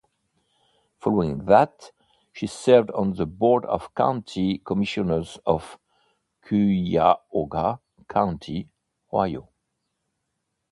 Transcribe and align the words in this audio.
Following 0.97 1.45
that, 1.45 1.91
she 2.33 2.47
served 2.47 2.89
on 2.89 3.13
the 3.13 3.27
Board 3.27 3.65
of 3.65 3.93
County 3.93 4.57
Commissioners 4.57 5.37
of 5.45 5.77
Cuyahoga 6.41 7.81
County, 8.09 8.67
Ohio. 9.13 9.47